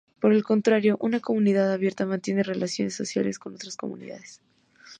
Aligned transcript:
Por 0.19 0.33
el 0.33 0.43
contrario, 0.43 0.97
una 0.99 1.19
comunidad 1.19 1.71
abierta 1.71 2.07
mantiene 2.07 2.41
relaciones 2.41 2.95
sociales 2.95 3.37
con 3.37 3.53
otras 3.53 3.77
comunidades. 3.77 4.41